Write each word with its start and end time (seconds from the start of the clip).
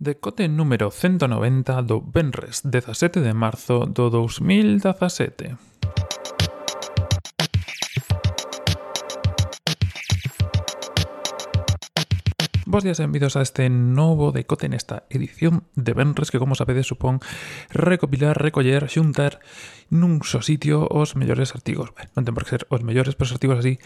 Decote 0.00 0.48
número 0.48 0.90
190 0.90 1.82
do 1.82 2.00
Benres 2.00 2.64
17 2.64 3.20
de 3.20 3.36
marzo 3.36 3.84
do 3.84 4.08
2017. 4.08 5.60
Bos 12.64 12.80
días 12.80 12.96
e 12.96 13.04
benvidos 13.04 13.36
a 13.36 13.44
este 13.44 13.68
novo 13.68 14.32
decote 14.32 14.72
nesta 14.72 15.04
edición 15.12 15.68
de 15.76 15.92
Benres 15.92 16.32
que, 16.32 16.40
como 16.40 16.56
sabedes, 16.56 16.88
supón 16.88 17.20
recopilar, 17.68 18.40
recoller, 18.40 18.88
xuntar 18.88 19.44
nun 19.92 20.24
só 20.24 20.40
sitio 20.40 20.88
os 20.88 21.12
mellores 21.12 21.52
artigos. 21.52 21.92
Ben, 21.92 22.08
non 22.16 22.24
ten 22.24 22.32
por 22.32 22.48
que 22.48 22.56
ser 22.56 22.64
os 22.72 22.80
mellores, 22.80 23.20
pero 23.20 23.28
os 23.28 23.36
artigos 23.36 23.60
así 23.60 23.76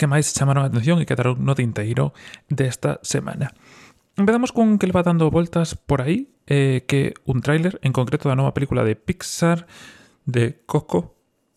que 0.00 0.08
máis 0.08 0.32
chamaron 0.32 0.64
a 0.64 0.72
atención 0.72 0.96
e 0.96 1.04
quedaron 1.04 1.44
no 1.44 1.52
tinteiro 1.52 2.16
desta 2.48 3.04
semana. 3.04 3.52
Empezamos 4.18 4.50
con 4.50 4.78
que 4.78 4.88
le 4.88 4.92
va 4.92 5.04
dando 5.04 5.30
voltas 5.30 5.76
por 5.76 6.02
aí, 6.02 6.34
eh, 6.48 6.82
que 6.88 7.14
un 7.24 7.40
tráiler, 7.40 7.78
en 7.86 7.92
concreto 7.94 8.28
da 8.28 8.34
nova 8.34 8.50
película 8.50 8.82
de 8.82 8.98
Pixar, 8.98 9.70
de 10.26 10.58
Coco, 10.66 11.14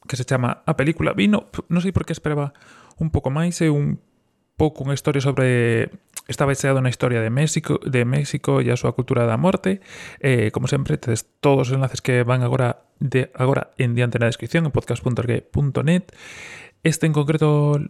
que 0.08 0.14
se 0.14 0.30
chama 0.30 0.62
A 0.70 0.78
Película 0.78 1.18
Vino. 1.18 1.50
Non 1.74 1.82
sei 1.82 1.90
por 1.90 2.06
que 2.06 2.14
esperaba 2.14 2.54
un 3.02 3.10
pouco 3.10 3.34
máis, 3.34 3.58
é 3.66 3.74
un 3.74 3.98
pouco 4.62 4.86
unha 4.86 4.94
historia 4.94 5.26
sobre 5.26 5.90
está 6.30 6.46
baseado 6.46 6.86
na 6.86 6.94
historia 6.94 7.18
de 7.26 7.34
México, 7.34 7.82
de 7.82 8.06
México 8.06 8.62
e 8.62 8.70
a 8.70 8.78
súa 8.78 8.94
cultura 8.94 9.26
da 9.26 9.42
morte. 9.42 9.82
Eh, 10.22 10.54
como 10.54 10.70
tedes 10.70 11.26
todos 11.42 11.74
os 11.74 11.74
enlaces 11.74 12.06
que 12.06 12.22
van 12.22 12.46
agora 12.46 12.86
de 13.02 13.34
agora 13.34 13.74
en 13.82 13.98
diante 13.98 14.22
na 14.22 14.30
descripción 14.30 14.70
en 14.70 14.72
podcast.org.net. 14.72 16.14
Este 16.86 17.10
en 17.10 17.14
concreto 17.18 17.82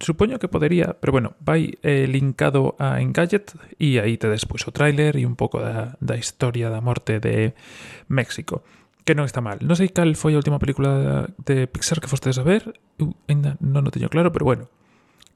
Supoño 0.00 0.38
que 0.38 0.48
podería, 0.48 0.96
pero 0.96 1.12
bueno, 1.12 1.36
vai 1.44 1.76
eh, 1.84 2.08
linkado 2.08 2.72
a 2.80 3.04
Engadget 3.04 3.52
e 3.76 4.00
aí 4.00 4.16
te 4.16 4.32
despois 4.32 4.64
o 4.64 4.72
tráiler 4.72 5.20
e 5.20 5.28
un 5.28 5.36
pouco 5.36 5.60
da, 5.60 6.00
da 6.00 6.16
historia 6.16 6.72
da 6.72 6.80
morte 6.80 7.20
de 7.20 7.52
México. 8.08 8.64
Que 9.04 9.12
non 9.12 9.28
está 9.28 9.44
mal. 9.44 9.60
Non 9.60 9.76
sei 9.76 9.92
cal 9.92 10.16
foi 10.16 10.32
a 10.32 10.40
última 10.40 10.56
película 10.56 11.28
de 11.44 11.68
Pixar 11.68 12.00
que 12.00 12.08
fostes 12.08 12.40
a 12.40 12.44
ver, 12.48 12.80
eu 12.96 13.12
ainda 13.28 13.60
non 13.60 13.84
o 13.84 13.92
teño 13.92 14.08
claro, 14.08 14.32
pero 14.32 14.48
bueno. 14.48 14.72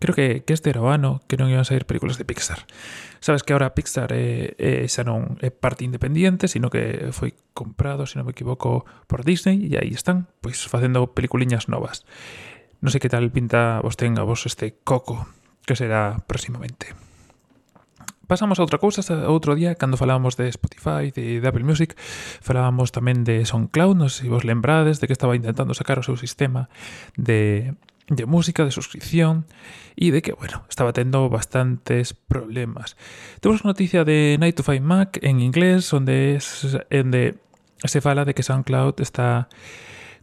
Creo 0.00 0.16
que, 0.16 0.48
que 0.48 0.56
este 0.56 0.72
era 0.72 0.80
o 0.80 0.88
ano 0.88 1.20
que 1.28 1.36
non 1.36 1.52
iban 1.52 1.60
a 1.60 1.68
sair 1.68 1.84
películas 1.84 2.16
de 2.16 2.24
Pixar. 2.24 2.64
Sabes 3.20 3.44
que 3.44 3.52
ahora 3.52 3.76
Pixar 3.76 4.16
é, 4.16 4.56
é, 4.56 4.88
xa 4.88 5.04
non 5.04 5.36
é 5.44 5.52
parte 5.52 5.84
independiente, 5.84 6.48
sino 6.48 6.72
que 6.72 7.12
foi 7.12 7.36
comprado, 7.52 8.08
se 8.08 8.16
non 8.16 8.24
me 8.24 8.32
equivoco, 8.32 8.88
por 9.04 9.28
Disney 9.28 9.68
e 9.68 9.76
aí 9.76 9.92
están, 9.92 10.24
pois, 10.40 10.64
facendo 10.64 11.12
peliculiñas 11.12 11.68
novas. 11.68 12.08
Non 12.84 12.92
sei 12.92 13.00
que 13.00 13.08
tal 13.08 13.32
pinta 13.32 13.80
vos 13.80 13.96
tenga 13.96 14.28
vos 14.28 14.44
este 14.44 14.76
coco 14.84 15.24
que 15.64 15.72
será 15.72 16.20
próximamente. 16.28 16.92
Pasamos 18.28 18.60
a 18.60 18.64
outra 18.64 18.76
cousa, 18.76 19.00
outro 19.24 19.56
día, 19.56 19.72
cando 19.72 19.96
falábamos 19.96 20.36
de 20.36 20.52
Spotify, 20.52 21.08
de, 21.08 21.40
de 21.40 21.48
Apple 21.48 21.64
Music, 21.64 21.96
falábamos 22.44 22.92
tamén 22.92 23.24
de 23.24 23.48
SoundCloud, 23.48 23.96
non 23.96 24.12
sei 24.12 24.28
se 24.28 24.32
vos 24.32 24.44
lembrades 24.44 25.00
de 25.00 25.08
que 25.08 25.16
estaba 25.16 25.32
intentando 25.32 25.72
sacar 25.72 25.96
o 25.96 26.04
seu 26.04 26.20
sistema 26.20 26.68
de, 27.16 27.72
de 28.12 28.24
música, 28.28 28.68
de 28.68 28.72
suscripción 28.72 29.48
e 29.96 30.12
de 30.12 30.20
que, 30.20 30.36
bueno, 30.36 30.68
estaba 30.68 30.92
tendo 30.92 31.32
bastantes 31.32 32.12
problemas. 32.12 33.00
Temos 33.40 33.64
noticia 33.64 34.04
de 34.04 34.36
Night 34.36 34.60
to 34.60 34.64
Find 34.64 34.84
Mac 34.84 35.24
en 35.24 35.40
inglés, 35.40 35.88
onde, 35.96 36.36
es, 36.36 36.68
onde 36.92 37.40
se 37.80 38.04
fala 38.04 38.28
de 38.28 38.36
que 38.36 38.44
SoundCloud 38.44 39.00
está 39.00 39.48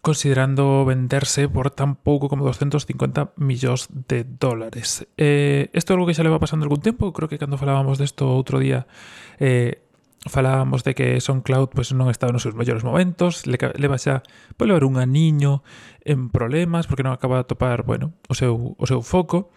considerando 0.02 0.84
venderse 0.84 1.48
por 1.48 1.70
tan 1.70 1.94
pouco 1.96 2.28
como 2.28 2.44
250 2.46 3.38
millóns 3.38 3.88
de 4.10 4.26
dólares. 4.26 5.06
Eh, 5.18 5.70
isto 5.78 5.94
é 5.94 5.96
algo 5.96 6.10
que 6.10 6.18
xa 6.18 6.26
le 6.26 6.34
va 6.34 6.42
pasando 6.42 6.66
algún 6.66 6.82
tempo, 6.82 7.14
creo 7.14 7.30
que 7.30 7.38
cando 7.38 7.62
falábamos 7.62 8.02
desto 8.02 8.26
outro 8.26 8.58
día 8.58 8.90
eh, 9.38 9.86
falábamos 10.26 10.84
de 10.84 10.94
que 10.94 11.22
SoundCloud 11.22 11.70
pues, 11.74 11.94
non 11.94 12.10
está 12.10 12.30
nos 12.30 12.46
seus 12.46 12.58
mellores 12.58 12.86
momentos, 12.86 13.46
le, 13.46 13.58
leva 13.78 14.02
xa 14.02 14.26
por 14.58 14.66
levar 14.66 14.86
un 14.86 14.98
aniño 14.98 15.62
en 16.02 16.34
problemas 16.34 16.86
porque 16.86 17.06
non 17.06 17.14
acaba 17.14 17.42
de 17.42 17.46
topar 17.46 17.86
bueno, 17.86 18.14
o, 18.30 18.34
seu, 18.34 18.78
o 18.78 18.86
seu 18.86 19.06
foco. 19.06 19.54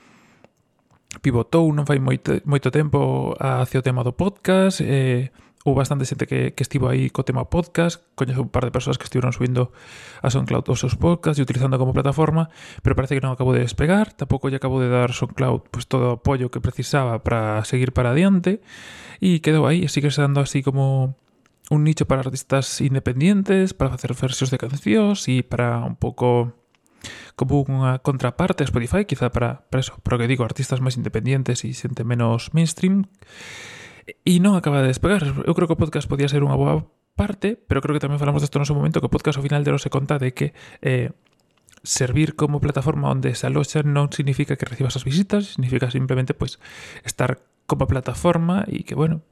Pivotou 1.24 1.68
non 1.72 1.88
fai 1.88 2.00
moito, 2.00 2.36
moito 2.44 2.68
tempo 2.68 3.32
hacia 3.40 3.80
o 3.80 3.86
tema 3.86 4.04
do 4.04 4.16
podcast, 4.16 4.84
eh, 4.84 5.32
houve 5.64 5.80
bastante 5.80 6.04
xente 6.04 6.28
que, 6.28 6.52
que 6.52 6.62
estivo 6.62 6.92
aí 6.92 7.08
co 7.08 7.24
tema 7.24 7.48
podcast, 7.48 8.04
coñezo 8.12 8.44
un 8.44 8.52
par 8.52 8.68
de 8.68 8.70
persoas 8.70 9.00
que 9.00 9.08
estiveron 9.08 9.32
subindo 9.32 9.72
a 10.20 10.28
SoundCloud 10.28 10.68
os 10.68 10.76
seus 10.76 10.94
podcasts 11.00 11.40
e 11.40 11.42
utilizando 11.42 11.80
como 11.80 11.96
plataforma, 11.96 12.52
pero 12.84 12.92
parece 12.92 13.16
que 13.16 13.24
non 13.24 13.32
acabou 13.32 13.56
de 13.56 13.64
despegar, 13.64 14.12
tampouco 14.12 14.52
lle 14.52 14.60
acabou 14.60 14.84
de 14.84 14.92
dar 14.92 15.08
SoundCloud 15.16 15.72
pues, 15.72 15.88
todo 15.88 16.12
o 16.12 16.14
apoio 16.20 16.52
que 16.52 16.60
precisaba 16.60 17.24
para 17.24 17.64
seguir 17.64 17.96
para 17.96 18.12
adiante, 18.12 18.60
e 19.24 19.40
quedou 19.40 19.64
aí, 19.64 19.88
sigue 19.88 20.12
sendo 20.12 20.44
así 20.44 20.60
como 20.60 21.16
un 21.72 21.80
nicho 21.80 22.04
para 22.04 22.20
artistas 22.20 22.84
independientes, 22.84 23.72
para 23.72 23.88
facer 23.88 24.12
versións 24.12 24.52
de 24.52 24.60
cancións 24.60 25.24
e 25.32 25.40
para 25.40 25.80
un 25.80 25.96
pouco 25.96 26.52
como 27.40 27.64
unha 27.64 28.04
contraparte 28.04 28.62
a 28.62 28.68
Spotify, 28.68 29.08
quizá 29.08 29.32
para, 29.32 29.64
para 29.72 29.80
eso, 29.80 29.96
pero 30.04 30.20
que 30.20 30.28
digo, 30.28 30.44
artistas 30.44 30.84
máis 30.84 31.00
independientes 31.00 31.64
e 31.64 31.72
xente 31.72 32.04
menos 32.04 32.52
mainstream, 32.52 33.08
E 34.04 34.40
non 34.40 34.56
acaba 34.56 34.84
de 34.84 34.92
despegar. 34.92 35.24
Eu 35.24 35.54
creo 35.56 35.68
que 35.68 35.76
o 35.76 35.80
podcast 35.80 36.04
podía 36.04 36.28
ser 36.28 36.44
unha 36.44 36.56
boa 36.56 36.84
parte, 37.14 37.56
pero 37.56 37.80
creo 37.80 37.94
que 37.96 38.02
tamén 38.02 38.20
falamos 38.20 38.42
desto 38.42 38.60
no 38.60 38.68
seu 38.68 38.76
momento, 38.76 39.00
que 39.00 39.08
o 39.08 39.12
podcast 39.12 39.40
ao 39.40 39.46
final 39.46 39.62
de 39.62 39.72
lo 39.72 39.80
se 39.80 39.88
conta 39.88 40.20
de 40.20 40.34
que 40.34 40.52
eh, 40.82 41.14
servir 41.84 42.34
como 42.34 42.60
plataforma 42.60 43.12
onde 43.12 43.36
se 43.36 43.46
aloxa 43.46 43.84
non 43.84 44.10
significa 44.10 44.56
que 44.56 44.66
recibas 44.66 44.96
as 44.98 45.04
visitas, 45.04 45.56
significa 45.56 45.92
simplemente 45.92 46.34
pues, 46.34 46.58
estar 47.04 47.44
como 47.68 47.86
plataforma 47.86 48.64
e 48.68 48.84
que, 48.84 48.96
bueno, 48.96 49.24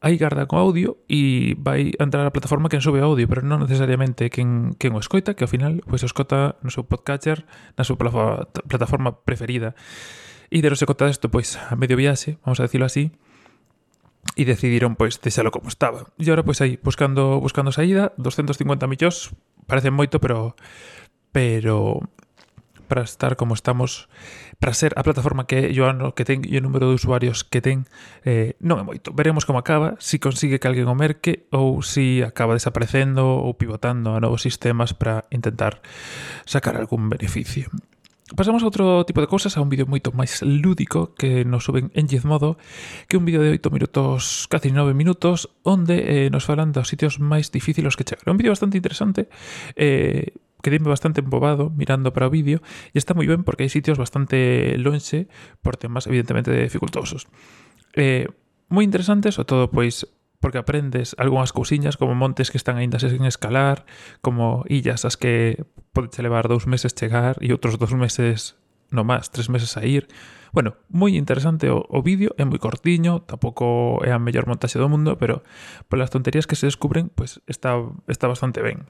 aí 0.00 0.16
garda 0.16 0.46
con 0.46 0.58
audio 0.58 1.02
e 1.10 1.54
vai 1.58 1.92
entrar 1.98 2.22
a 2.22 2.34
plataforma 2.34 2.70
quen 2.70 2.80
sube 2.80 3.02
audio, 3.02 3.26
pero 3.26 3.42
non 3.42 3.66
necesariamente 3.66 4.30
quen, 4.30 4.78
quen 4.78 4.94
o 4.94 5.02
escoita, 5.02 5.34
que 5.34 5.44
ao 5.44 5.50
final 5.50 5.82
pois, 5.84 6.02
o 6.02 6.08
escoita 6.08 6.56
no 6.62 6.70
seu 6.70 6.86
podcatcher, 6.86 7.44
na 7.74 7.82
súa 7.82 7.98
plataforma 8.70 9.18
preferida. 9.26 9.74
E 10.46 10.62
de 10.62 10.70
se 10.78 10.86
conta 10.86 11.10
desto, 11.10 11.26
pois, 11.26 11.58
a 11.58 11.74
medio 11.74 11.98
viaxe, 11.98 12.38
vamos 12.46 12.62
a 12.62 12.70
decirlo 12.70 12.86
así, 12.86 13.10
e 14.34 14.42
decidiron 14.42 14.98
pois 14.98 15.22
deixalo 15.22 15.54
como 15.54 15.70
estaba. 15.70 16.10
E 16.18 16.26
agora 16.26 16.42
pois 16.42 16.58
aí 16.58 16.80
buscando 16.82 17.38
buscando 17.38 17.70
saída, 17.70 18.10
250 18.18 18.90
millóns 18.90 19.30
parece 19.70 19.94
moito, 19.94 20.18
pero 20.18 20.58
pero 21.30 22.02
para 22.86 23.02
estar 23.02 23.36
como 23.36 23.54
estamos, 23.54 24.08
para 24.58 24.72
ser 24.72 24.94
a 24.96 25.02
plataforma 25.02 25.46
que 25.46 25.74
yo 25.74 25.86
ano 25.86 26.14
que 26.14 26.24
ten 26.24 26.46
e 26.46 26.56
o 26.56 26.64
número 26.64 26.88
de 26.88 26.96
usuarios 26.96 27.44
que 27.44 27.60
ten 27.60 27.84
eh, 28.24 28.54
non 28.62 28.80
é 28.80 28.84
moito. 28.86 29.12
Veremos 29.12 29.44
como 29.44 29.60
acaba, 29.60 29.98
si 30.00 30.16
consigue 30.22 30.56
que 30.62 30.70
alguén 30.70 30.88
o 30.88 30.96
merque 30.96 31.50
ou 31.52 31.82
si 31.84 32.22
acaba 32.22 32.56
desaparecendo 32.56 33.26
ou 33.26 33.52
pivotando 33.58 34.16
a 34.16 34.22
novos 34.22 34.40
sistemas 34.40 34.94
para 34.96 35.28
intentar 35.28 35.82
sacar 36.48 36.78
algún 36.78 37.10
beneficio. 37.12 37.68
Pasamos 38.34 38.66
a 38.66 38.66
outro 38.66 39.06
tipo 39.06 39.22
de 39.22 39.30
cousas, 39.30 39.54
a 39.54 39.62
un 39.62 39.70
vídeo 39.70 39.86
moito 39.86 40.10
máis 40.10 40.42
lúdico 40.42 41.14
que 41.14 41.46
nos 41.46 41.62
suben 41.62 41.94
en 41.94 42.10
Gizmodo, 42.10 42.58
que 43.06 43.14
un 43.14 43.22
vídeo 43.22 43.38
de 43.38 43.54
8 43.54 43.70
minutos, 43.70 44.50
casi 44.50 44.74
9 44.74 44.98
minutos, 44.98 45.54
onde 45.62 46.26
eh, 46.26 46.28
nos 46.34 46.42
falan 46.42 46.74
dos 46.74 46.90
sitios 46.90 47.22
máis 47.22 47.54
difíciles 47.54 47.94
que 47.94 48.02
chegar. 48.02 48.26
Un 48.26 48.34
vídeo 48.34 48.50
bastante 48.50 48.82
interesante, 48.82 49.30
eh, 49.78 50.34
quedéme 50.58 50.90
bastante 50.90 51.22
embobado 51.22 51.70
mirando 51.70 52.10
para 52.10 52.26
o 52.26 52.34
vídeo 52.34 52.66
e 52.90 52.98
está 52.98 53.14
moi 53.14 53.30
ben 53.30 53.46
porque 53.46 53.62
hai 53.62 53.70
sitios 53.70 53.94
bastante 53.94 54.74
lonxe 54.74 55.30
por 55.62 55.78
temas 55.78 56.10
evidentemente 56.10 56.50
dificultosos. 56.50 57.30
Eh, 57.94 58.26
moi 58.74 58.82
interesantes, 58.82 59.38
sobre 59.38 59.54
todo 59.54 59.64
pois 59.70 60.02
porque 60.46 60.58
aprendes 60.58 61.18
algunhas 61.18 61.50
cousiñas 61.50 61.98
como 61.98 62.14
montes 62.14 62.54
que 62.54 62.56
están 62.56 62.78
aínda 62.78 63.02
sen 63.02 63.26
escalar, 63.26 63.82
como 64.22 64.62
illas 64.70 65.02
as 65.02 65.18
que 65.18 65.66
podes 65.90 66.22
levar 66.22 66.46
dous 66.46 66.70
meses 66.70 66.94
chegar 66.94 67.34
e 67.42 67.50
outros 67.50 67.82
dous 67.82 67.90
meses 67.98 68.54
no 68.94 69.02
máis, 69.02 69.26
tres 69.26 69.50
meses 69.50 69.74
a 69.74 69.82
ir. 69.82 70.06
Bueno, 70.54 70.78
moi 70.86 71.18
interesante 71.18 71.66
o, 71.66 71.82
o 71.82 71.98
vídeo, 71.98 72.30
é 72.38 72.46
moi 72.46 72.62
cortiño, 72.62 73.26
tampouco 73.26 73.98
é 74.06 74.14
a 74.14 74.22
mellor 74.22 74.46
montaxe 74.46 74.78
do 74.78 74.86
mundo, 74.86 75.18
pero 75.18 75.42
polas 75.90 76.14
tonterías 76.14 76.46
que 76.46 76.54
se 76.54 76.70
descubren, 76.70 77.10
pois 77.10 77.42
pues, 77.42 77.50
está, 77.50 77.82
está 78.06 78.30
bastante 78.30 78.62
ben. 78.62 78.86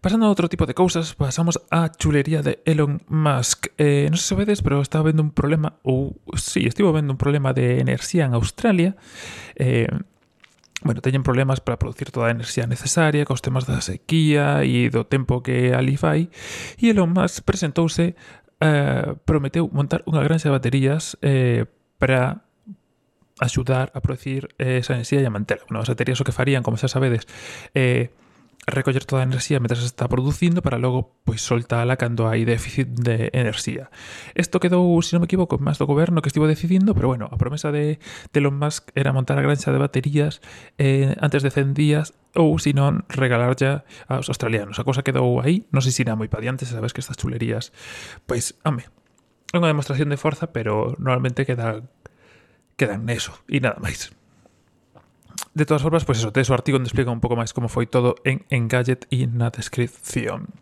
Pasando 0.00 0.26
a 0.26 0.32
outro 0.32 0.48
tipo 0.48 0.64
de 0.64 0.72
cousas, 0.72 1.12
pasamos 1.12 1.60
á 1.68 1.92
chulería 1.92 2.40
de 2.40 2.64
Elon 2.64 3.04
Musk. 3.08 3.68
Eh, 3.76 4.08
non 4.08 4.16
sei 4.16 4.32
se 4.32 4.38
vedes, 4.38 4.60
pero 4.64 4.80
estaba 4.80 5.12
vendo 5.12 5.20
un 5.20 5.32
problema, 5.34 5.76
ou 5.84 6.16
sí, 6.38 6.64
estivo 6.64 6.94
vendo 6.94 7.12
un 7.12 7.20
problema 7.20 7.52
de 7.52 7.84
enerxía 7.84 8.24
en 8.24 8.32
Australia. 8.32 8.96
Eh, 9.56 9.90
bueno, 10.82 11.04
teñen 11.04 11.22
problemas 11.22 11.60
para 11.60 11.78
producir 11.78 12.10
toda 12.10 12.28
a 12.28 12.34
enerxía 12.34 12.64
necesaria, 12.64 13.28
cos 13.28 13.44
temas 13.44 13.68
da 13.68 13.84
sequía 13.84 14.64
e 14.64 14.88
do 14.88 15.04
tempo 15.04 15.44
que 15.44 15.76
ali 15.76 16.00
fai. 16.00 16.32
E 16.80 16.88
Elon 16.88 17.12
Musk 17.12 17.44
presentouse, 17.44 18.16
eh, 18.60 19.08
prometeu 19.28 19.68
montar 19.68 20.00
unha 20.08 20.24
granxa 20.24 20.48
de 20.48 20.56
baterías 20.56 21.20
eh, 21.20 21.68
para 22.00 22.48
axudar 23.40 23.92
a 23.92 24.00
producir 24.00 24.54
eh, 24.56 24.80
esa 24.80 24.96
enerxía 24.96 25.20
e 25.20 25.26
a 25.26 25.32
mantela. 25.32 25.64
Bueno, 25.68 25.84
as 25.84 25.88
baterías 25.92 26.20
o 26.20 26.24
que 26.24 26.32
farían, 26.32 26.64
como 26.64 26.76
xa 26.76 26.88
sabedes, 26.88 27.24
eh, 27.76 28.12
recoller 28.66 29.04
toda 29.04 29.22
a 29.22 29.28
enerxía 29.28 29.60
metas 29.60 29.82
está 29.82 30.08
producindo 30.08 30.62
para 30.62 30.78
logo 30.78 31.16
pois 31.24 31.40
soltala 31.40 31.96
cando 31.96 32.28
hai 32.28 32.44
déficit 32.44 32.88
de 32.92 33.32
enerxía. 33.32 33.88
Isto 34.36 34.60
quedou, 34.60 34.96
se 35.00 35.10
si 35.10 35.16
non 35.16 35.24
me 35.24 35.28
equivoco, 35.28 35.56
máis 35.56 35.80
do 35.80 35.88
goberno 35.88 36.20
que 36.20 36.28
estivo 36.28 36.44
decidindo, 36.44 36.92
pero 36.92 37.08
bueno, 37.08 37.26
a 37.28 37.36
promesa 37.40 37.72
de, 37.72 37.98
de 38.32 38.38
Elon 38.38 38.56
Musk 38.56 38.92
era 38.94 39.16
montar 39.16 39.40
a 39.40 39.44
granxa 39.44 39.72
de 39.72 39.80
baterías 39.80 40.44
eh, 40.76 41.16
antes 41.20 41.40
de 41.42 41.50
100 41.50 41.74
días 41.74 42.06
ou, 42.36 42.54
se 42.62 42.70
non, 42.76 43.02
regalarlla 43.10 43.82
aos 44.06 44.30
australianos. 44.30 44.78
A 44.78 44.86
cosa 44.86 45.02
quedou 45.02 45.42
aí, 45.42 45.66
non 45.74 45.82
sei 45.82 45.90
se 45.90 46.04
irá 46.04 46.14
moi 46.14 46.28
pa 46.30 46.38
diante, 46.38 46.68
sabes 46.68 46.92
que 46.94 47.02
estas 47.02 47.18
chulerías, 47.18 47.74
pois, 48.28 48.54
home, 48.62 48.86
é 49.50 49.56
unha 49.58 49.72
demostración 49.72 50.12
de 50.12 50.20
forza, 50.20 50.54
pero 50.54 50.94
normalmente 51.00 51.42
queda, 51.42 51.82
quedan 52.78 53.02
neso 53.08 53.34
e 53.50 53.58
nada 53.58 53.82
máis. 53.82 54.14
De 55.52 55.66
todas 55.66 55.82
formas, 55.82 56.04
pois 56.06 56.18
eso, 56.18 56.30
tes 56.30 56.46
o 56.46 56.54
artigo 56.54 56.78
onde 56.78 56.86
explica 56.86 57.10
un 57.10 57.18
pouco 57.18 57.34
máis 57.34 57.50
como 57.50 57.66
foi 57.66 57.90
todo 57.90 58.14
en, 58.22 58.46
en 58.54 58.70
Gadget 58.70 59.10
e 59.10 59.26
na 59.26 59.50
descripción. 59.50 60.54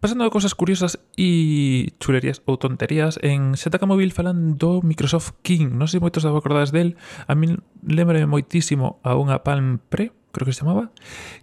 Pasando 0.00 0.24
a 0.24 0.32
cousas 0.32 0.56
curiosas 0.56 0.98
e 1.14 1.92
chulerías 2.00 2.42
ou 2.48 2.56
tonterías, 2.56 3.20
en 3.22 3.54
ZK 3.54 3.84
Mobile 3.84 4.16
falan 4.16 4.56
do 4.56 4.80
Microsoft 4.80 5.38
King. 5.44 5.76
Non 5.76 5.86
sei 5.86 6.00
se 6.00 6.02
moitos 6.02 6.24
vos 6.24 6.40
acordades 6.40 6.72
del, 6.72 6.96
a 7.28 7.36
min 7.36 7.62
lembrame 7.84 8.24
moitísimo 8.26 8.98
a 9.06 9.14
unha 9.14 9.44
Palm 9.46 9.78
Pre, 9.78 10.10
creo 10.32 10.48
que 10.48 10.56
se 10.56 10.64
chamaba, 10.64 10.90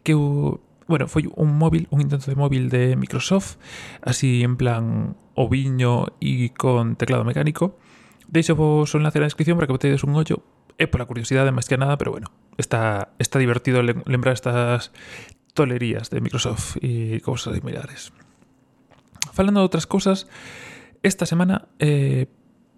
que 0.01 0.17
o, 0.17 0.59
bueno, 0.91 1.07
foi 1.07 1.29
un 1.29 1.55
móvil, 1.55 1.87
un 1.93 2.01
intento 2.01 2.27
de 2.27 2.35
móvil 2.35 2.67
de 2.73 2.97
Microsoft, 2.97 3.61
así 4.01 4.43
en 4.43 4.57
plan 4.57 5.15
oviño 5.37 6.17
e 6.19 6.49
con 6.51 6.97
teclado 6.97 7.23
mecánico. 7.23 7.77
Deixo 8.25 8.59
vos 8.59 8.89
o 8.91 8.97
enlace 8.97 9.21
na 9.21 9.29
descripción 9.29 9.55
para 9.55 9.69
que 9.69 9.77
botedes 9.77 10.01
un 10.01 10.17
ollo. 10.17 10.41
É 10.81 10.89
pola 10.89 11.05
curiosidade 11.05 11.53
máis 11.53 11.69
que 11.69 11.77
nada, 11.77 11.93
pero 12.01 12.09
bueno, 12.09 12.33
está, 12.57 13.09
está 13.19 13.39
divertido 13.39 13.81
lembrar 13.81 14.33
estas 14.33 14.91
tolerías 15.53 16.09
de 16.09 16.21
Microsoft 16.21 16.77
e 16.81 17.21
cousas 17.21 17.55
similares. 17.57 18.13
Falando 19.33 19.61
de 19.61 19.67
outras 19.69 19.85
cousas, 19.85 20.29
esta 21.01 21.25
semana 21.25 21.69
eh, 21.79 22.29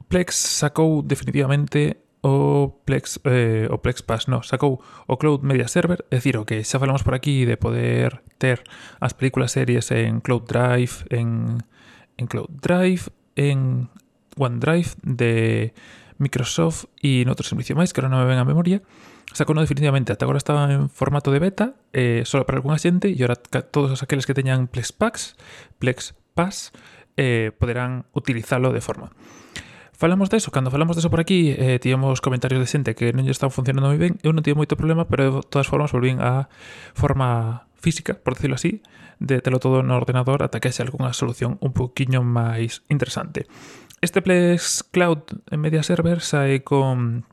Plex 0.08 0.36
sacou 0.36 1.04
definitivamente 1.04 2.00
o 2.22 2.76
Plex, 2.84 3.20
eh, 3.24 3.68
o 3.72 3.80
Plex 3.80 4.02
Pass, 4.04 4.28
no, 4.28 4.44
sacou 4.44 4.84
o 5.08 5.16
Cloud 5.16 5.46
Media 5.46 5.68
Server, 5.68 6.04
é 6.12 6.20
dicir, 6.20 6.36
o 6.36 6.44
que 6.44 6.64
xa 6.68 6.80
falamos 6.80 7.04
por 7.04 7.16
aquí 7.16 7.48
de 7.48 7.56
poder 7.56 8.24
ter 8.36 8.64
as 9.00 9.16
películas 9.16 9.56
series 9.56 9.92
en 9.92 10.20
Cloud 10.20 10.44
Drive, 10.44 11.08
en, 11.10 11.64
en 12.20 12.26
Cloud 12.28 12.52
Drive, 12.60 13.08
en 13.40 13.88
OneDrive 14.36 14.90
de 15.04 15.74
Microsoft 16.20 16.92
e 17.00 17.24
noutro 17.24 17.48
servicio 17.48 17.74
máis, 17.74 17.96
que 17.96 18.04
agora 18.04 18.12
non 18.12 18.22
me 18.22 18.28
ven 18.30 18.38
a 18.38 18.46
memoria, 18.46 18.84
sacou 19.32 19.56
definitivamente. 19.56 20.12
Ata 20.14 20.28
agora 20.28 20.38
estaba 20.38 20.68
en 20.70 20.92
formato 20.92 21.32
de 21.32 21.40
beta, 21.40 21.80
eh, 21.96 22.28
solo 22.28 22.46
para 22.46 22.60
algunha 22.60 22.78
xente, 22.78 23.10
e 23.10 23.18
agora 23.24 23.40
todos 23.40 23.96
os 23.96 24.04
aqueles 24.04 24.28
que 24.28 24.36
teñan 24.36 24.68
Plex 24.68 24.92
Packs, 24.92 25.40
Plex 25.80 26.14
Pass, 26.36 26.76
eh, 27.16 27.56
poderán 27.58 28.06
utilizalo 28.14 28.76
de 28.76 28.84
forma. 28.84 29.16
Falamos 30.00 30.30
deso, 30.30 30.52
cando 30.52 30.72
falamos 30.72 30.96
deso 30.96 31.10
por 31.10 31.20
aquí, 31.20 31.52
eh, 31.58 31.80
tíamos 31.80 32.22
comentarios 32.22 32.64
de 32.64 32.72
xente 32.72 32.96
que 32.96 33.12
non 33.12 33.28
lle 33.28 33.36
estaba 33.36 33.52
funcionando 33.52 33.92
moi 33.92 34.00
ben, 34.00 34.16
eu 34.24 34.32
non 34.32 34.40
tive 34.40 34.56
moito 34.56 34.80
problema, 34.80 35.12
pero 35.12 35.44
de 35.44 35.48
todas 35.52 35.68
formas 35.68 35.92
volvín 35.92 36.24
a 36.24 36.48
forma 36.96 37.68
física, 37.76 38.16
por 38.16 38.40
decirlo 38.40 38.56
así, 38.56 38.80
de 39.20 39.44
telo 39.44 39.60
todo 39.60 39.84
no 39.84 40.00
ordenador 40.00 40.40
ata 40.44 40.64
que 40.64 40.72
haxe 40.72 40.88
algunha 40.88 41.12
solución 41.12 41.60
un 41.60 41.76
poquinho 41.76 42.24
máis 42.24 42.88
interesante. 42.88 43.52
Este 44.02 44.22
Plex 44.22 44.84
Cloud 44.92 45.20
en 45.52 45.60
Media 45.60 45.84
Server 45.84 46.22
sae 46.22 46.64
con 46.64 47.26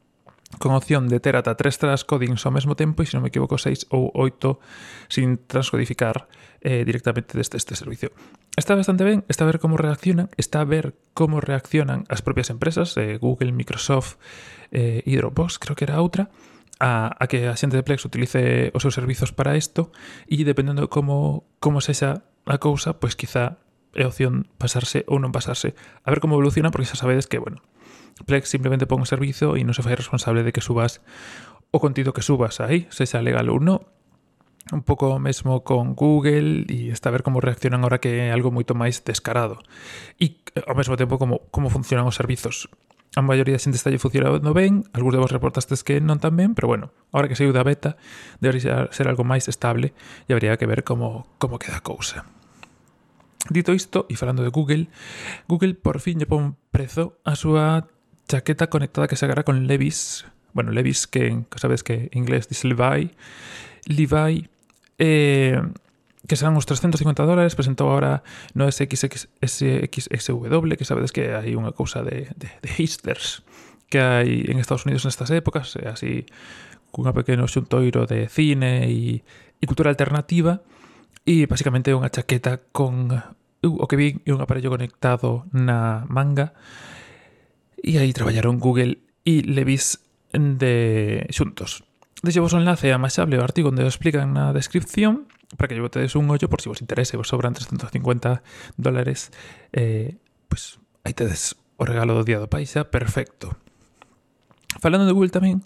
con 0.59 0.73
opción 0.73 1.09
de 1.09 1.21
ter 1.21 1.37
ata 1.37 1.59
tres 1.59 1.79
transcodings 1.79 2.47
ao 2.47 2.55
mesmo 2.55 2.79
tempo 2.79 3.03
e, 3.03 3.07
se 3.07 3.19
non 3.19 3.27
me 3.27 3.35
equivoco, 3.35 3.59
6 3.59 3.91
ou 3.93 4.15
8 4.15 4.57
sin 5.11 5.43
transcodificar 5.45 6.31
eh, 6.63 6.87
directamente 6.87 7.37
desde 7.37 7.59
este 7.59 7.75
servicio. 7.75 8.15
Está 8.57 8.73
bastante 8.79 9.05
ben, 9.05 9.27
está 9.29 9.45
a 9.45 9.51
ver 9.51 9.59
como 9.59 9.77
reaccionan, 9.77 10.31
está 10.39 10.63
a 10.63 10.69
ver 10.69 10.95
como 11.13 11.43
reaccionan 11.43 12.07
as 12.09 12.23
propias 12.23 12.49
empresas, 12.49 12.97
eh, 12.97 13.19
Google, 13.21 13.53
Microsoft, 13.53 14.17
eh, 14.73 15.03
e 15.05 15.13
Dropbox, 15.19 15.59
creo 15.59 15.77
que 15.77 15.85
era 15.85 16.01
outra, 16.01 16.31
a, 16.79 17.13
a 17.13 17.25
que 17.27 17.51
a 17.51 17.57
xente 17.59 17.77
de 17.77 17.85
Plex 17.85 18.07
utilice 18.07 18.71
os 18.73 18.81
seus 18.81 18.97
servizos 18.97 19.35
para 19.35 19.59
isto 19.59 19.93
e 20.31 20.47
dependendo 20.47 20.87
de 20.87 20.89
como, 20.89 21.45
como 21.61 21.83
sexa 21.85 22.25
a 22.47 22.57
cousa, 22.57 22.97
pois 22.97 23.19
quizá 23.19 23.61
é 23.97 24.05
opción 24.05 24.47
pasarse 24.61 25.03
ou 25.09 25.17
non 25.17 25.33
pasarse. 25.33 25.73
A 26.05 26.13
ver 26.13 26.21
como 26.21 26.37
evoluciona, 26.37 26.69
porque 26.69 26.87
xa 26.87 27.01
sabedes 27.01 27.27
que, 27.27 27.41
bueno, 27.41 27.65
Plex 28.25 28.49
simplemente 28.49 28.87
pon 28.87 29.05
o 29.05 29.09
servizo 29.09 29.57
e 29.57 29.65
non 29.65 29.77
se 29.77 29.85
fai 29.85 29.97
responsable 29.97 30.45
de 30.45 30.53
que 30.53 30.65
subas 30.65 31.05
o 31.73 31.81
contido 31.81 32.13
que 32.13 32.25
subas 32.25 32.61
aí, 32.61 32.89
se 32.89 33.05
xa 33.05 33.21
legal 33.21 33.49
ou 33.53 33.61
non. 33.61 33.85
Un 34.73 34.83
pouco 34.83 35.15
mesmo 35.23 35.63
con 35.63 35.95
Google 35.95 36.67
e 36.67 36.91
está 36.91 37.13
a 37.13 37.15
ver 37.15 37.23
como 37.23 37.39
reaccionan 37.39 37.85
ahora 37.85 38.03
que 38.03 38.27
é 38.27 38.35
algo 38.35 38.51
moito 38.51 38.75
máis 38.75 39.05
descarado. 39.05 39.61
E 40.19 40.43
ao 40.67 40.75
mesmo 40.75 40.97
tempo 40.97 41.21
como, 41.21 41.45
como 41.53 41.71
funcionan 41.71 42.09
os 42.09 42.19
servizos. 42.19 42.67
A 43.15 43.23
maioría 43.23 43.55
da 43.55 43.63
xente 43.63 43.79
está 43.79 43.93
funcionando 43.97 44.53
ben, 44.53 44.85
algúns 44.93 45.15
de 45.15 45.23
vos 45.23 45.33
reportastes 45.33 45.87
que 45.87 46.03
non 46.03 46.19
tan 46.19 46.35
ben, 46.35 46.53
pero 46.53 46.67
bueno, 46.67 46.91
ahora 47.15 47.31
que 47.31 47.39
saiu 47.39 47.55
da 47.55 47.63
beta, 47.63 47.95
debería 48.43 48.91
ser 48.91 49.07
algo 49.07 49.23
máis 49.23 49.47
estable 49.47 49.95
e 50.27 50.35
habría 50.35 50.59
que 50.59 50.67
ver 50.67 50.83
como, 50.83 51.31
como 51.39 51.63
queda 51.63 51.79
a 51.79 51.87
cousa. 51.87 52.36
Dito 53.51 53.73
isto, 53.73 54.07
e 54.09 54.17
falando 54.17 54.43
de 54.43 54.51
Google, 54.51 54.89
Google 55.47 55.75
por 55.75 56.03
fin 56.03 56.19
lle 56.19 56.27
pon 56.27 56.59
prezo 56.71 57.19
a 57.23 57.39
súa 57.39 57.87
chaqueta 58.27 58.67
conectada 58.67 59.07
que 59.07 59.17
se 59.17 59.25
agarra 59.25 59.47
con 59.47 59.67
Levis. 59.67 60.27
Bueno, 60.53 60.73
Levis, 60.73 61.07
que 61.07 61.45
sabes 61.57 61.83
que 61.83 62.11
en 62.11 62.27
inglés 62.27 62.49
dice 62.49 62.67
Levi. 62.67 63.15
Levi, 63.87 64.49
eh, 64.99 65.63
que 66.27 66.37
serán 66.37 66.57
os 66.59 66.67
350 66.67 67.23
dólares, 67.23 67.55
presentou 67.55 67.91
ahora 67.91 68.27
no 68.55 68.67
SXSW, 68.67 69.15
que 70.75 70.85
sabedes 70.85 71.15
que 71.15 71.31
hai 71.35 71.55
unha 71.55 71.71
cousa 71.71 72.03
de, 72.03 72.27
de, 72.35 72.51
de 72.51 72.71
hipsters 72.75 73.47
que 73.89 74.03
hai 74.03 74.43
en 74.51 74.59
Estados 74.59 74.85
Unidos 74.85 75.07
nestas 75.07 75.31
épocas, 75.31 75.79
así 75.87 76.27
cunha 76.91 77.15
pequeno 77.15 77.47
xuntoiro 77.47 78.09
de 78.09 78.27
cine 78.27 78.91
e, 78.91 79.23
e 79.23 79.65
cultura 79.69 79.95
alternativa, 79.95 80.67
E 81.25 81.47
basicamente 81.47 81.91
é 81.91 81.97
unha 81.97 82.13
chaqueta 82.13 82.61
con 82.75 83.15
uh, 83.15 83.25
o 83.63 83.87
que 83.89 83.97
vi 83.97 84.09
é 84.27 84.35
un 84.35 84.43
aparello 84.43 84.75
conectado 84.75 85.49
na 85.55 86.05
manga 86.11 86.53
e 87.81 87.99
aí 88.03 88.13
traballaron 88.13 88.59
Google 88.59 88.99
e 89.23 89.43
Levis 89.47 90.03
de 90.33 91.25
xuntos. 91.31 91.87
Deixo 92.23 92.43
vos 92.43 92.53
o 92.53 92.59
enlace 92.59 92.91
a 92.91 92.99
Mashable, 92.99 93.39
o 93.39 93.47
artigo 93.47 93.71
onde 93.71 93.85
o 93.85 93.91
explican 93.91 94.35
na 94.35 94.51
descripción 94.51 95.31
para 95.55 95.69
que 95.69 95.79
lle 95.79 95.85
botedes 95.85 96.19
un 96.19 96.27
ollo 96.27 96.51
por 96.51 96.59
si 96.59 96.67
vos 96.67 96.83
interese, 96.83 97.17
vos 97.17 97.31
sobran 97.31 97.55
350 97.55 98.43
dólares, 98.77 99.31
eh, 99.71 100.19
pues 100.49 100.83
aí 101.05 101.15
tedes 101.15 101.55
o 101.77 101.85
regalo 101.87 102.19
do 102.19 102.25
Día 102.27 102.43
do 102.43 102.51
Paisa, 102.51 102.91
perfecto. 102.91 103.55
Falando 104.81 105.07
de 105.07 105.15
Google 105.15 105.31
tamén, 105.31 105.63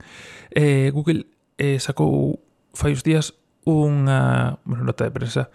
eh, 0.52 0.92
Google 0.92 1.26
eh, 1.56 1.80
sacou 1.80 2.44
fai 2.76 2.92
uns 2.92 3.02
días 3.02 3.32
unha 3.68 4.56
nota 4.64 5.04
de 5.04 5.12
prensa 5.12 5.52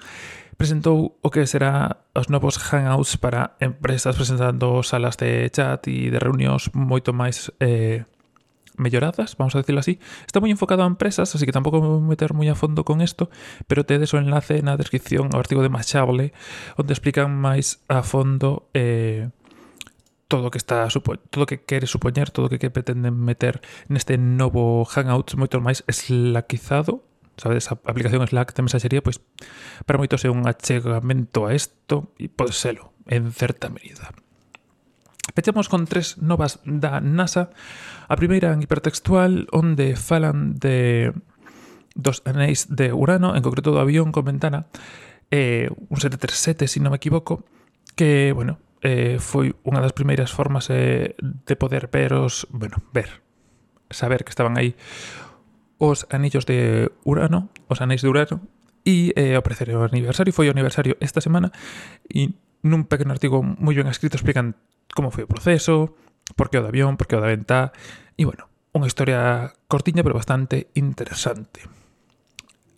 presentou 0.56 1.20
o 1.20 1.30
que 1.30 1.44
será 1.48 2.06
os 2.16 2.32
novos 2.32 2.56
hangouts 2.58 3.18
para 3.20 3.60
empresas 3.60 4.16
presentando 4.16 4.84
salas 4.84 5.18
de 5.20 5.50
chat 5.52 5.84
e 5.92 6.08
de 6.08 6.20
reunións 6.20 6.72
moito 6.72 7.12
máis 7.12 7.52
eh, 7.60 8.08
melloradas, 8.78 9.36
vamos 9.38 9.56
a 9.56 9.60
decirlo 9.60 9.80
así. 9.80 10.00
Está 10.28 10.40
moi 10.40 10.52
enfocado 10.52 10.84
a 10.84 10.88
empresas, 10.88 11.32
así 11.32 11.44
que 11.44 11.56
tampouco 11.56 11.80
me 11.80 11.88
vou 11.88 12.04
meter 12.04 12.32
moi 12.36 12.48
a 12.48 12.56
fondo 12.56 12.84
con 12.84 13.00
isto, 13.04 13.32
pero 13.68 13.88
tedes 13.88 14.16
o 14.16 14.20
enlace 14.20 14.60
na 14.64 14.80
descripción 14.80 15.32
ao 15.32 15.40
artigo 15.44 15.64
de 15.64 15.72
Machable, 15.72 16.32
onde 16.80 16.92
explican 16.96 17.36
máis 17.36 17.84
a 17.92 18.04
fondo 18.04 18.68
eh, 18.76 19.32
todo 20.28 20.48
o 20.48 20.52
que 20.52 20.60
está 20.60 20.88
todo 20.88 21.44
o 21.44 21.50
que 21.50 21.64
quere 21.64 21.88
supoñer, 21.88 22.32
todo 22.32 22.48
o 22.48 22.52
que, 22.52 22.60
que 22.60 22.72
pretenden 22.72 23.16
meter 23.16 23.60
neste 23.88 24.16
novo 24.16 24.84
Hangouts 24.88 25.36
moito 25.36 25.60
máis 25.60 25.84
eslaquizado 25.88 27.04
sabes, 27.38 27.72
a 27.72 27.80
aplicación 27.86 28.26
Slack 28.26 28.56
de 28.56 28.64
mensaxería, 28.64 29.04
pois 29.04 29.22
para 29.86 30.00
moitos 30.00 30.24
é 30.24 30.30
un 30.32 30.48
achegamento 30.48 31.46
a 31.48 31.56
isto 31.56 32.16
e 32.20 32.32
pode 32.32 32.56
selo, 32.56 32.96
en 33.08 33.32
certa 33.32 33.68
medida. 33.70 34.12
Pechamos 35.34 35.68
con 35.68 35.90
tres 35.90 36.22
novas 36.22 36.62
da 36.64 37.02
NASA. 37.02 37.52
A 38.08 38.16
primeira 38.16 38.54
en 38.54 38.62
hipertextual, 38.62 39.50
onde 39.52 39.98
falan 39.98 40.56
de 40.56 41.12
dos 41.96 42.22
anéis 42.28 42.70
de 42.70 42.94
Urano, 42.94 43.34
en 43.36 43.42
concreto 43.42 43.72
do 43.72 43.82
avión 43.82 44.12
con 44.12 44.28
ventana, 44.28 44.68
eh, 45.32 45.72
un 45.90 45.98
737, 45.98 46.68
se 46.68 46.78
si 46.78 46.80
non 46.80 46.94
me 46.94 47.00
equivoco, 47.02 47.48
que, 47.98 48.32
bueno, 48.36 48.60
eh, 48.86 49.18
foi 49.18 49.56
unha 49.66 49.82
das 49.82 49.96
primeiras 49.98 50.30
formas 50.30 50.70
eh, 50.70 51.18
de 51.20 51.56
poder 51.58 51.90
ver 51.90 52.14
os... 52.14 52.46
Bueno, 52.54 52.84
ver, 52.94 53.26
saber 53.90 54.24
que 54.24 54.30
estaban 54.30 54.60
aí 54.60 54.76
os 55.78 56.08
anillos 56.12 56.46
de 56.46 56.92
Urano, 57.04 57.50
os 57.68 57.82
anéis 57.82 58.02
de 58.02 58.08
Urano, 58.08 58.42
e 58.86 59.12
eh, 59.18 59.36
o 59.36 59.42
precerio 59.42 59.82
aniversario 59.82 60.32
foi 60.32 60.48
o 60.48 60.54
aniversario 60.54 60.96
esta 61.02 61.20
semana 61.20 61.50
e 62.06 62.38
nun 62.62 62.86
pequeno 62.86 63.12
artigo 63.12 63.42
moi 63.42 63.74
ben 63.74 63.90
escrito 63.90 64.16
explican 64.16 64.54
como 64.94 65.10
foi 65.10 65.26
o 65.26 65.32
proceso, 65.32 65.98
por 66.38 66.54
que 66.54 66.62
o 66.62 66.64
de 66.64 66.70
avión, 66.70 66.96
por 66.96 67.10
que 67.10 67.18
o 67.18 67.22
da 67.22 67.34
venta 67.34 67.74
e 68.14 68.24
bueno, 68.30 68.46
unha 68.78 68.86
historia 68.86 69.52
cortiña 69.66 70.06
pero 70.06 70.16
bastante 70.16 70.70
interesante. 70.78 71.66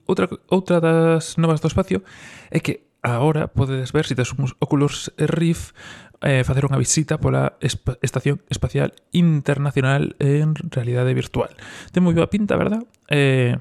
Outra, 0.08 0.32
outra 0.48 0.80
das 0.80 1.36
novas 1.36 1.60
do 1.60 1.68
espacio 1.68 2.00
é 2.48 2.64
que 2.64 2.87
Agora 3.02 3.48
podedes 3.48 3.94
ver 3.94 4.06
se 4.06 4.16
tes 4.16 4.34
uns 4.34 4.56
óculos 4.60 5.14
Rift 5.18 5.76
eh, 6.22 6.42
facer 6.42 6.66
unha 6.66 6.82
visita 6.82 7.22
pola 7.22 7.58
Esp 7.62 7.94
Estación 8.02 8.42
Espacial 8.50 8.98
Internacional 9.14 10.18
en 10.18 10.58
realidade 10.58 11.14
virtual. 11.14 11.54
Ten 11.94 12.02
moi 12.02 12.18
boa 12.18 12.32
pinta, 12.34 12.58
verdad? 12.58 12.82
Eh, 13.08 13.56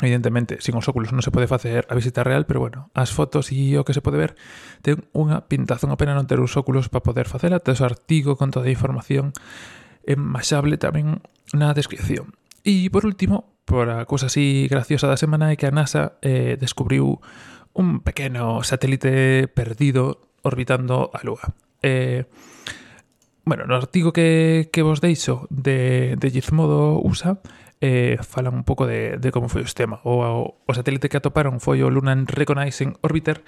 evidentemente, 0.00 0.60
sin 0.64 0.76
os 0.76 0.88
óculos 0.88 1.12
non 1.12 1.20
se 1.20 1.32
pode 1.32 1.48
facer 1.48 1.84
a 1.88 1.94
visita 1.96 2.24
real, 2.24 2.48
pero 2.48 2.64
bueno, 2.64 2.88
as 2.96 3.12
fotos 3.12 3.52
e 3.52 3.76
o 3.76 3.84
que 3.84 3.92
se 3.92 4.00
pode 4.00 4.16
ver 4.16 4.32
ten 4.80 5.04
unha 5.12 5.44
pintazón, 5.48 5.92
a 5.92 6.00
pena 6.00 6.16
non 6.16 6.24
ter 6.24 6.40
os 6.40 6.56
óculos 6.56 6.88
para 6.88 7.04
poder 7.04 7.28
facela, 7.28 7.60
tes 7.60 7.80
o 7.80 7.86
artigo 7.88 8.40
con 8.40 8.48
toda 8.48 8.68
a 8.68 8.74
información 8.74 9.36
enmasable 10.08 10.80
tamén 10.80 11.20
na 11.52 11.76
descripción. 11.76 12.32
E 12.64 12.88
por 12.88 13.04
último, 13.04 13.52
por 13.66 13.90
a 13.90 14.06
cousa 14.08 14.32
así 14.32 14.66
graciosa 14.70 15.10
da 15.10 15.20
semana 15.20 15.52
é 15.52 15.58
que 15.58 15.68
a 15.68 15.74
NASA 15.74 16.16
eh, 16.22 16.56
descubriu 16.56 17.20
un 17.76 18.00
pequeno 18.00 18.64
satélite 18.64 19.48
perdido 19.48 20.32
orbitando 20.42 21.10
a 21.12 21.20
Lúa. 21.22 21.54
Eh, 21.82 22.24
bueno, 23.44 23.66
no 23.66 23.76
artigo 23.76 24.12
que, 24.12 24.70
que 24.72 24.82
vos 24.82 25.00
deixo 25.00 25.46
de, 25.50 26.16
de 26.18 26.30
Gizmodo 26.30 26.98
USA 26.98 27.38
eh, 27.80 28.16
fala 28.26 28.50
un 28.50 28.64
pouco 28.64 28.86
de, 28.86 29.18
de 29.18 29.30
como 29.30 29.52
foi 29.52 29.62
o 29.62 29.68
sistema. 29.68 30.00
O, 30.02 30.24
o, 30.24 30.56
o 30.64 30.72
satélite 30.72 31.12
que 31.12 31.20
atoparon 31.20 31.60
foi 31.60 31.84
o 31.84 31.92
Lunar 31.92 32.16
Reconnaissance 32.26 32.96
Orbiter, 33.04 33.44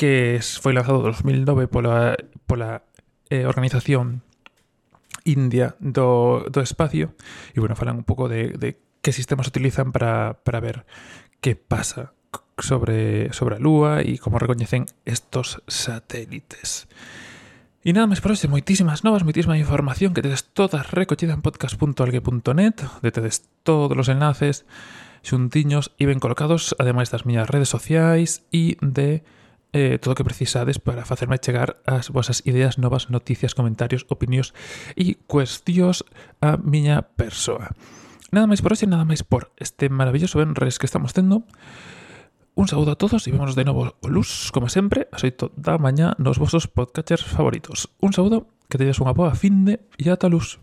que 0.00 0.40
foi 0.40 0.72
lanzado 0.72 1.04
en 1.04 1.12
2009 1.12 1.68
pola, 1.68 2.16
pola 2.48 2.82
eh, 3.28 3.44
organización 3.44 4.24
india 5.28 5.76
do, 5.78 6.48
do 6.48 6.64
espacio. 6.64 7.12
E 7.52 7.60
bueno, 7.60 7.76
falan 7.76 8.00
un 8.00 8.08
pouco 8.08 8.32
de, 8.32 8.56
de 8.56 8.80
que 9.04 9.12
sistemas 9.12 9.46
utilizan 9.46 9.92
para, 9.92 10.40
para 10.40 10.64
ver 10.64 10.88
que 11.44 11.54
pasa 11.54 12.16
sobre, 12.60 13.32
sobre 13.32 13.56
a 13.56 13.62
Lúa 13.62 14.00
e 14.02 14.18
como 14.18 14.38
recoñecen 14.38 14.86
estos 15.04 15.62
satélites. 15.66 16.88
E 17.86 17.94
nada 17.94 18.10
máis 18.10 18.20
por 18.20 18.34
hoxe, 18.34 18.50
moitísimas 18.50 19.06
novas, 19.06 19.22
moitísima 19.22 19.56
información 19.56 20.12
que 20.12 20.20
tedes 20.20 20.50
todas 20.50 20.90
recollida 20.90 21.32
en 21.32 21.40
podcast.algue.net, 21.40 22.76
de 23.00 23.10
tedes 23.14 23.48
todos 23.62 23.96
os 23.96 24.10
enlaces 24.10 24.66
xuntiños 25.22 25.94
e 25.96 26.04
ben 26.04 26.18
colocados, 26.18 26.74
ademais 26.76 27.08
das 27.08 27.24
miñas 27.24 27.46
redes 27.46 27.70
sociais 27.70 28.44
e 28.50 28.76
de 28.82 29.22
eh, 29.72 29.98
todo 30.00 30.12
o 30.12 30.18
que 30.18 30.24
precisades 30.24 30.80
para 30.80 31.04
facerme 31.04 31.38
chegar 31.38 31.78
as 31.84 32.08
vosas 32.08 32.40
ideas, 32.48 32.80
novas 32.80 33.10
noticias, 33.12 33.54
comentarios, 33.54 34.08
opinións 34.08 34.56
e 34.96 35.20
cuestións 35.28 36.04
a 36.40 36.56
miña 36.56 37.14
persoa. 37.14 37.72
Nada 38.32 38.48
máis 38.48 38.60
por 38.60 38.76
hoxe, 38.76 38.84
nada 38.88 39.08
máis 39.08 39.24
por 39.24 39.52
este 39.56 39.88
maravilloso 39.88 40.40
benres 40.40 40.76
que 40.76 40.88
estamos 40.88 41.12
tendo. 41.16 41.44
Un 42.58 42.66
saúdo 42.66 42.90
a 42.90 42.98
todos 42.98 43.22
e 43.22 43.30
vemos 43.30 43.54
de 43.54 43.62
novo 43.62 43.94
o 44.02 44.08
luz, 44.10 44.50
como 44.50 44.66
sempre, 44.66 45.06
a 45.14 45.16
xoito 45.22 45.54
da 45.54 45.78
mañá 45.78 46.18
nos 46.18 46.42
vosos 46.42 46.66
podcatchers 46.66 47.22
favoritos. 47.22 47.86
Un 48.02 48.10
saúdo, 48.10 48.50
que 48.66 48.74
tedes 48.74 48.98
unha 48.98 49.14
boa 49.14 49.30
finde 49.38 49.86
e 49.94 50.10
ata 50.10 50.26
luz. 50.26 50.58